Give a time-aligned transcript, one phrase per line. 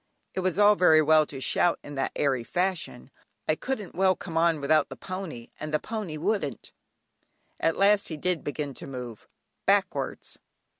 [0.33, 3.11] It was all very well to shout in that airy fashion,
[3.47, 6.71] I couldn't well "come on" without the pony, and the pony wouldn't.
[7.59, 9.27] At last he did begin to move,
[9.67, 10.39] backwards!